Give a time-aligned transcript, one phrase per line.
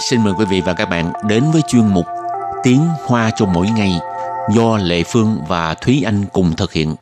[0.00, 2.06] xin mời quý vị và các bạn đến với chuyên mục
[2.62, 3.92] Tiếng Hoa cho mỗi ngày
[4.54, 6.94] do Lệ Phương và Thúy Anh cùng thực hiện.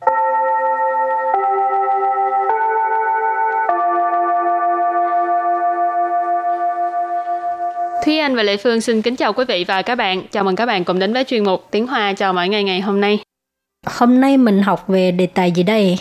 [8.05, 10.23] Thúy Anh và Lệ Phương xin kính chào quý vị và các bạn.
[10.31, 12.81] Chào mừng các bạn cùng đến với chuyên mục Tiếng Hoa chào mỗi ngày ngày
[12.81, 13.19] hôm nay.
[13.85, 15.99] Hôm nay mình học về đề tài gì đây?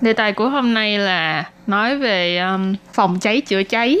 [0.00, 3.98] Đề tài của hôm nay là nói về um, phòng cháy chữa cháy.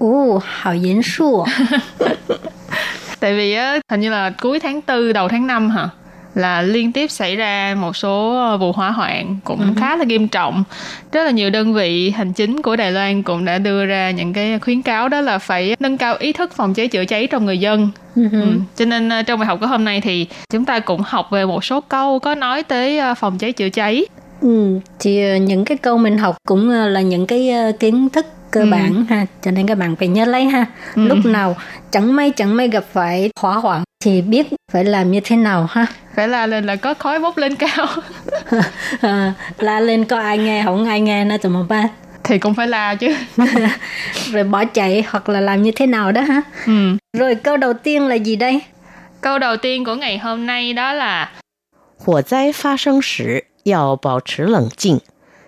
[0.00, 1.46] Ồ, hào diễn su.
[3.20, 5.88] Tại vì á, hình như là cuối tháng 4 đầu tháng 5 hả?
[6.34, 9.80] là liên tiếp xảy ra một số vụ hỏa hoạn cũng uh-huh.
[9.80, 10.64] khá là nghiêm trọng
[11.12, 14.32] rất là nhiều đơn vị hành chính của Đài Loan cũng đã đưa ra những
[14.32, 17.46] cái khuyến cáo đó là phải nâng cao ý thức phòng cháy chữa cháy trong
[17.46, 18.42] người dân uh-huh.
[18.42, 18.46] ừ.
[18.76, 21.46] cho nên ờ, trong bài học của hôm nay thì chúng ta cũng học về
[21.46, 24.06] một số câu có nói tới ờ, phòng cháy chữa cháy
[24.40, 28.08] Ừ, thì ờ, những cái câu mình học cũng ờ, là những cái ờ, kiến
[28.08, 28.66] thức cơ ừ.
[28.70, 30.66] bản ha cho nên các bạn phải nhớ lấy ha.
[30.96, 31.02] Ừ.
[31.02, 31.56] lúc nào
[31.90, 35.66] chẳng may chẳng may gặp phải hỏa hoạn thì biết phải làm như thế nào
[35.70, 35.86] ha.
[36.16, 37.86] Phải la lên là có khói bốc lên cao.
[39.00, 41.88] À, la lên có ai nghe không ai nghe nữa tụi một ba.
[42.24, 43.14] Thì cũng phải la chứ.
[44.32, 46.42] Rồi bỏ chạy hoặc là làm như thế nào đó ha.
[46.66, 46.96] Ừ.
[47.18, 48.60] rồi câu đầu tiên là gì đây?
[49.20, 51.32] Câu đầu tiên của ngày hôm nay đó là
[51.98, 53.00] hỏa tai phát sinh
[53.70, 55.00] 要保持冷静，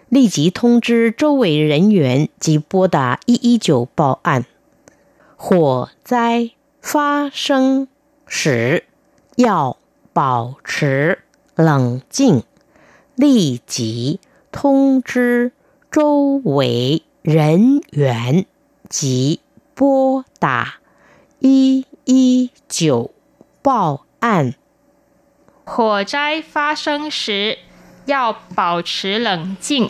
[0.09, 4.47] 立即通知周围人员及拨打一一九报案。
[5.37, 7.89] 火灾发生
[8.27, 8.85] 时
[9.37, 9.77] 要
[10.13, 11.19] 保持
[11.55, 12.45] 冷静，
[13.17, 14.21] 立即
[14.51, 15.53] 通知
[15.91, 18.47] 周围人员
[18.89, 19.41] 及
[19.75, 20.77] 拨打
[21.41, 23.13] 一一九
[23.63, 24.55] 报案。
[25.65, 27.59] 火灾发生时
[28.06, 29.90] 要保持冷静，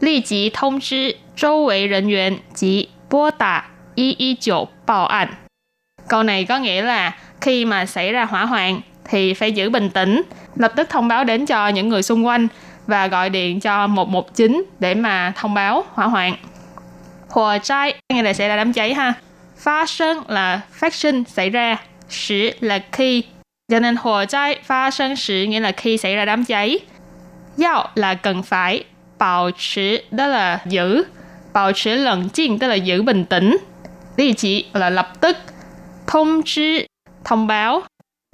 [0.00, 5.28] 立即通知周围人员及拨打一一九报案。
[6.08, 10.22] Câu này có nghĩa là khi mà xảy ra hỏa hoạn thì phải giữ bình tĩnh,
[10.54, 12.48] lập tức thông báo đến cho những người xung quanh
[12.86, 16.36] và gọi điện cho 119 để mà thông báo hỏa hoạn.
[17.28, 19.14] Hỏa cháy nghĩa là xảy ra đám cháy ha.
[19.56, 21.76] Phát sinh là phát sinh xảy ra,
[22.08, 23.22] sử là khi.
[23.70, 26.78] Cho nên hỏa cháy phát sinh sử nghĩa là khi xảy ra đám cháy.
[27.61, 28.83] Yao là cần phải,
[29.19, 31.03] bảo trì đó là giữ,
[31.53, 33.57] bảo trì lẫn là giữ bình tĩnh.
[34.17, 35.37] Lý chỉ là lập tức,
[36.07, 36.87] thông chí
[37.25, 37.81] thông báo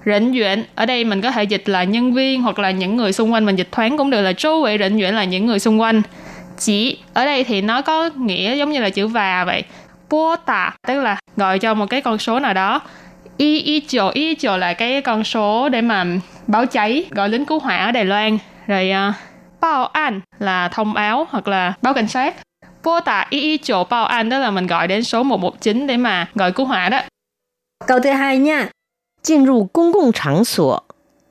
[0.06, 3.14] Rỉnh duyện, ở đây mình có thể dịch là nhân viên hoặc là những người
[3.14, 5.60] xung quanh, mình dịch thoáng cũng được là chú vị rỉnh duyện là những người
[5.60, 6.02] xung quanh.
[6.58, 9.64] Chỉ, ở đây thì nó có nghĩa giống như là chữ và vậy.
[10.10, 12.82] Bố tạ, tức là gọi cho một cái con số nào đó.
[13.38, 16.06] Y y chiều, y chiều là cái con số để mà
[16.48, 18.38] báo cháy, gọi lính cứu hỏa ở Đài Loan
[18.69, 19.15] Rồi uh,
[19.61, 22.35] báo an là thông báo hoặc là báo cảnh sát.
[22.83, 25.97] Bố tạ y y chiều báo an đó là mình gọi đến số 119 để
[25.97, 27.01] mà gọi cứu hỏa đó.
[27.87, 28.69] Câu thứ hai nha.
[29.23, 30.85] 进入公共场所，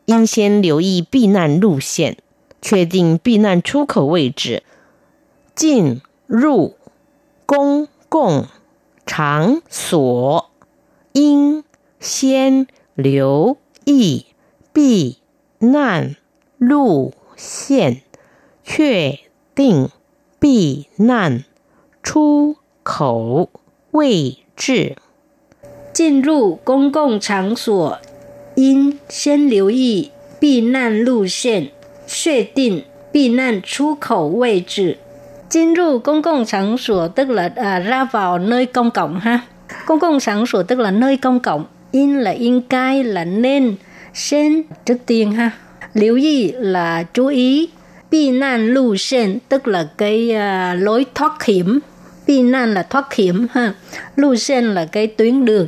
[0.06, 2.18] 应先留意避难路线，
[2.60, 4.64] 确定避难出口位置。
[5.56, 6.76] 进入
[7.46, 8.48] 公共
[9.06, 10.50] 场所，
[11.12, 11.64] 应
[12.00, 14.26] 先留意
[14.74, 15.18] 避
[15.60, 16.16] 难
[16.58, 18.02] 路 线，
[18.64, 19.20] 确
[19.56, 19.90] 定
[20.40, 21.44] 避难
[22.02, 23.50] 出口
[23.92, 24.96] 位置。
[25.94, 28.00] 进入公共场所，
[28.56, 31.72] 应先留意避难路线，
[32.08, 34.98] 确定避难出口位置。
[35.48, 39.42] 进入公共场所 tức là à, ra vào nơi công cộng ha.
[39.86, 41.66] Công cộng 场所 tức là nơi công cộng.
[41.92, 43.76] In là in cai là nên.
[44.14, 45.52] Sen trước tiên ha.
[45.94, 47.70] Lưu ý là chú ý.
[48.10, 51.80] 避难路线 tức là cái uh, lối thoát hiểm.
[52.28, 53.74] 避nạn là thoát hiểm ha.
[54.16, 55.68] Lưu sen là cái tuyến đường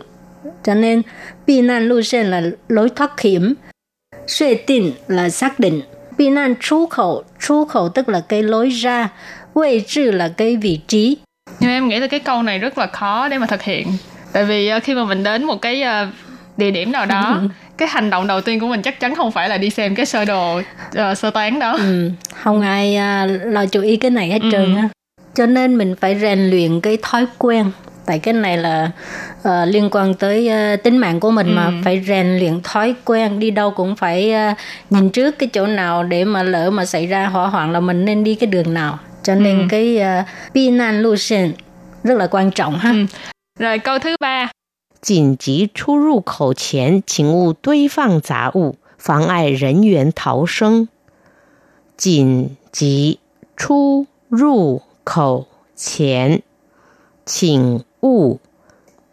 [0.63, 1.01] cho nên
[1.45, 3.53] 避难路线 là lối thoát hiểm.
[4.28, 5.81] Suy định là xác định.
[6.17, 9.09] 避nạn出口, 出口 tức là cái lối ra.
[9.55, 11.17] Vị trí là cái vị trí.
[11.59, 13.87] Nhưng em nghĩ là cái câu này rất là khó để mà thực hiện.
[14.31, 16.07] Tại vì ờ, khi mà mình đến một cái ờ,
[16.57, 17.47] địa điểm nào đó, ừ.
[17.79, 20.05] cái hành động đầu tiên của mình chắc chắn không phải là đi xem cái
[20.05, 21.78] sơ đồ uh, sơ tán đó.
[21.79, 22.11] Ừ.
[22.43, 24.49] Không ai uh, lo chú ý cái này hết ừ.
[24.52, 24.90] trơn á.
[25.35, 27.72] Cho nên mình phải rèn luyện cái thói quen
[28.05, 28.91] tại cái này là
[29.40, 31.53] uh, liên quan tới uh, tính mạng của mình ừ.
[31.53, 34.57] mà phải rèn luyện thói quen đi đâu cũng phải uh,
[34.90, 38.05] nhìn trước cái chỗ nào để mà lỡ mà xảy ra hỏa hoạn là mình
[38.05, 39.66] nên đi cái đường nào cho nên ừ.
[39.69, 41.53] cái uh,避难路线
[42.05, 42.91] rất là quan trọng ha.
[42.91, 43.05] Ừ.
[43.59, 44.47] Rồi câu thứ ba.
[45.00, 50.88] 紧急出入口前，请勿堆放杂物，妨碍人员逃生。
[51.97, 53.18] 紧急
[53.56, 56.42] 出入口前，
[57.24, 58.41] 请勿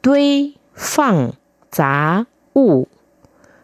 [0.01, 1.33] 堆放
[1.71, 2.89] 杂物，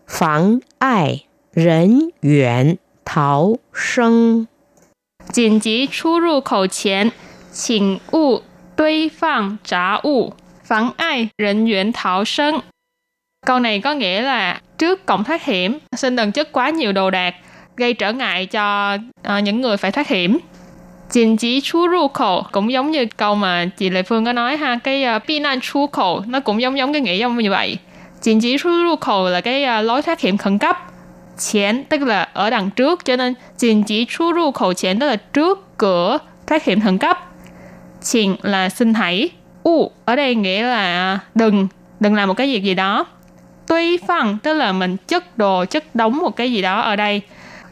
[0.05, 4.47] 妨碍人员逃生。
[5.29, 7.11] 紧急出入口前，
[7.51, 8.41] 请勿
[8.75, 10.33] 堆放杂物，
[10.73, 12.59] vắng ai rỉnh nguyện thảo sân.
[13.45, 17.09] Câu này có nghĩa là trước cổng thoát hiểm, xin đừng chất quá nhiều đồ
[17.09, 17.35] đạc,
[17.77, 20.37] gây trở ngại cho uh, những người phải thoát hiểm.
[21.11, 24.57] chìn chỉ chú ru khổ cũng giống như câu mà chị Lệ Phương có nói
[24.57, 27.77] ha, cái uh, nan chú khổ nó cũng giống giống cái nghĩa giống như vậy.
[28.21, 30.77] chìn chỉ chú ru khổ là cái uh, lối thoát hiểm khẩn cấp.
[31.37, 35.07] Chén tức là ở đằng trước cho nên chìn chỉ chú ru khổ chén tức
[35.07, 36.17] là trước cửa
[36.47, 37.19] thoát hiểm khẩn cấp.
[38.01, 39.29] chìn là xin hãy,
[39.62, 41.68] U ở đây nghĩa là đừng,
[42.00, 43.06] đừng làm một cái việc gì đó.
[43.66, 47.22] Tuy phăng tức là mình chất đồ, chất đóng một cái gì đó ở đây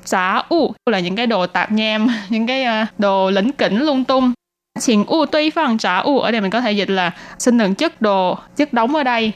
[0.04, 4.04] giả u là những cái đồ tạp nham, những cái uh, đồ lĩnh kỉnh lung
[4.04, 4.32] tung.
[4.80, 9.32] 请勿堆放杂物ở đây mình có thể dịch là xin đừng chất đồ, chất đóng ở đây.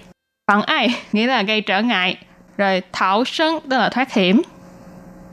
[0.50, 2.16] Phản ai nghĩa là gây trở ngại.
[2.56, 4.42] Rồi thảo sân tức là thoát hiểm.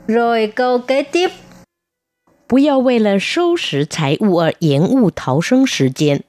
[0.06, 1.30] Rồi câu kế tiếp.
[2.46, 6.22] 不要为了收拾财物而延误逃生时间。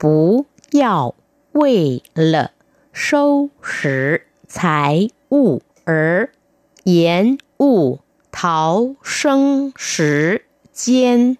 [0.00, 1.14] 不要
[1.52, 2.50] 为了
[2.92, 6.30] 收拾财物而
[6.84, 7.98] 延误
[8.30, 11.36] 逃生时间。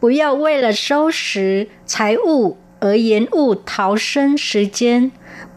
[0.00, 5.10] 不要为了收拾财物而延误逃生时间.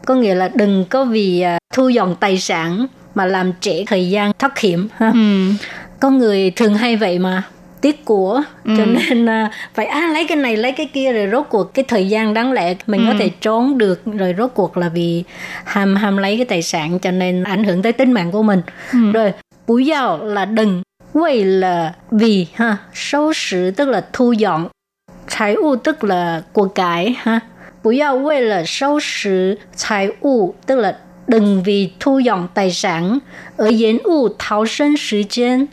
[0.04, 4.10] Có nghĩa là đừng có vì uh, thu dọn tài sản mà làm trễ thời
[4.10, 4.88] gian thoát hiểm.
[4.96, 5.12] Ha?
[5.14, 5.52] Ừ.
[6.00, 7.42] Có người thường hay vậy mà
[7.81, 8.73] tiếc của ừ.
[8.77, 11.85] cho nên uh, phải à, lấy cái này lấy cái kia rồi rốt cuộc cái
[11.87, 13.11] thời gian đáng lẽ mình ừ.
[13.11, 15.23] có thể trốn được rồi rốt cuộc là vì
[15.63, 18.61] ham ham lấy cái tài sản cho nên ảnh hưởng tới tính mạng của mình
[18.93, 19.11] ừ.
[19.13, 19.33] rồi
[19.67, 20.81] bú yào là đừng
[21.13, 24.67] vì là vì ha số sử tức là thu dọn
[25.39, 27.39] tài u tức là của cải ha
[27.83, 29.57] bú yào vì là số sử
[29.89, 30.97] tài u tức là
[31.27, 33.19] đừng vì thu dọn tài sản
[33.57, 35.65] ở diễn u tháo sinh thời gian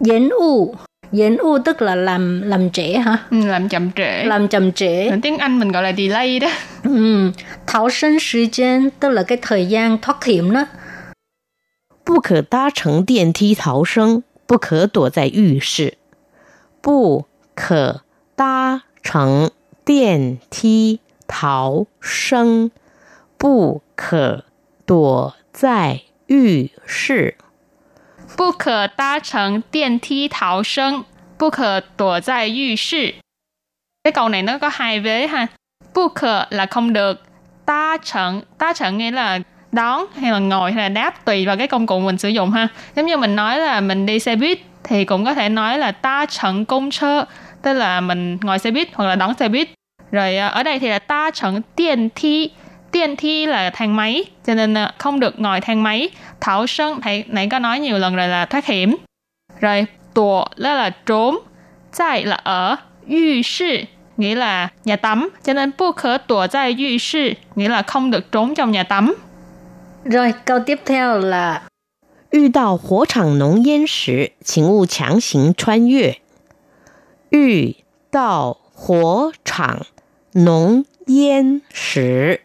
[0.00, 0.74] diễn u
[1.11, 3.17] Diễn u tức là làm làm trễ hả?
[3.31, 4.23] Ừ, làm chậm trễ.
[4.23, 5.07] Làm chậm trễ.
[5.07, 6.47] Ở tiếng Anh mình gọi là delay đó.
[6.83, 7.31] Ừ,
[7.67, 10.65] tháo sinh thời gian tức là cái thời gian thoát hiểm đó.
[12.03, 15.97] 不可搭乘电梯逃生，不可躲在浴室。
[16.81, 18.01] 不可
[18.35, 19.51] 搭乘
[19.83, 22.71] 电梯逃生，
[23.37, 24.45] 不可
[24.85, 27.35] 躲在浴室。
[28.35, 31.03] 不可搭乘电梯逃生，
[31.37, 33.15] 不可躲在浴室.
[34.03, 35.47] Cái câu này nó có hai vế ha.
[35.95, 37.23] Bu khờ là không được.
[37.65, 39.39] Ta trận, ta trận nghĩa là
[39.71, 42.51] đón hay là ngồi hay là đáp tùy vào cái công cụ mình sử dụng
[42.51, 42.67] ha.
[42.95, 45.91] Giống như mình nói là mình đi xe buýt thì cũng có thể nói là
[45.91, 47.25] ta trận công chơ,
[47.61, 49.69] tức là mình ngồi xe buýt hoặc là đón xe buýt.
[50.11, 52.49] Rồi à, ở đây thì là ta trận điện thi
[52.91, 56.09] Điện thi là thang máy, cho nên à, không được ngồi thang máy.
[56.41, 58.95] Thảo sân, thầy nãy có nói nhiều lần rồi là thoát hiểm.
[59.59, 61.37] Rồi, tùa đó là trốn.
[61.97, 62.75] Tại là ở.
[63.09, 63.77] Yu sư
[64.17, 65.29] nghĩa là nhà tắm.
[65.43, 68.83] Cho nên bu khở tùa tại yu sư nghĩa là không được trốn trong nhà
[68.83, 69.15] tắm.
[70.05, 71.61] Rồi, câu tiếp theo là
[72.29, 76.19] 遇到火场浓烟时，请勿强行穿越。
[77.29, 77.77] 遇
[78.11, 79.85] 到火场
[80.33, 82.41] 浓烟时，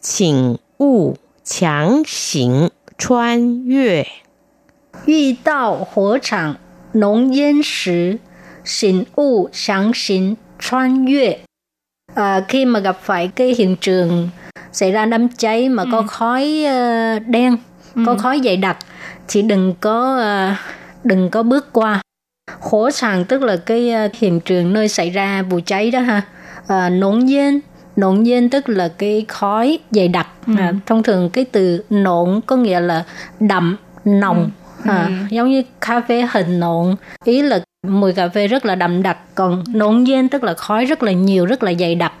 [0.00, 4.06] 请勿强行 穿越。
[5.06, 6.56] 遇到火场
[6.92, 8.18] 浓烟时，
[8.64, 11.40] 请勿强行穿越.
[12.14, 14.28] À, khi mà gặp phải cái hiện trường
[14.72, 15.88] xảy ra đám cháy mà ừ.
[15.92, 17.56] có khói uh, đen,
[17.94, 18.02] ừ.
[18.06, 18.76] có khói dày đặc,
[19.28, 20.18] thì đừng có
[20.52, 20.56] uh,
[21.04, 22.00] đừng có bước qua.
[22.60, 26.22] Hổ sàng tức là cái uh, hiện trường nơi xảy ra vụ cháy đó ha.
[26.62, 27.60] Uh, nóng nhiên
[27.95, 30.27] nộn nhiên tức là cái khói dày đặc.
[30.47, 30.53] Ừ.
[30.57, 33.03] à, thông thường cái từ nộn có nghĩa là
[33.39, 34.51] đậm nồng.
[34.83, 34.89] Ừ.
[34.89, 35.35] À, ừ.
[35.35, 36.95] giống như cà phê hình nộn.
[37.23, 40.85] Ý là mùi cà phê rất là đậm đặc còn nộn nhiên tức là khói
[40.85, 42.13] rất là nhiều rất là dày đặc.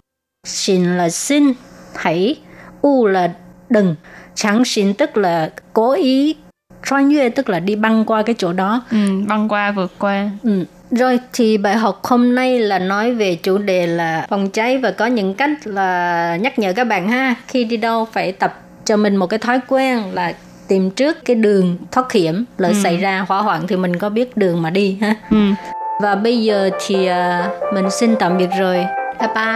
[0.47, 1.53] Xin là xin
[1.95, 2.35] hãy.
[2.81, 3.31] U là
[3.69, 3.95] đừng.
[4.35, 6.35] Chẳng xin tức là cố ý.
[6.85, 8.83] 穿越 tức là đi băng qua cái chỗ đó.
[8.91, 10.29] Ừ, băng qua vượt qua.
[10.43, 10.65] Ừ.
[10.91, 14.91] Rồi thì bài học hôm nay là nói về chủ đề là phòng cháy và
[14.91, 18.97] có những cách là nhắc nhở các bạn ha khi đi đâu phải tập cho
[18.97, 20.33] mình một cái thói quen là
[20.67, 22.73] tìm trước cái đường thoát hiểm lỡ ừ.
[22.83, 25.15] xảy ra hỏa hoạn thì mình có biết đường mà đi ha.
[25.31, 25.37] Ừ.
[26.01, 28.75] Và bây giờ thì uh, mình xin tạm biệt rồi.
[29.19, 29.55] Bye bye.